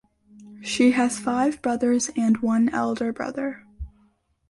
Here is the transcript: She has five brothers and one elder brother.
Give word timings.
She 0.63 0.93
has 0.93 1.19
five 1.19 1.61
brothers 1.61 2.09
and 2.17 2.37
one 2.37 2.69
elder 2.69 3.13
brother. 3.13 3.67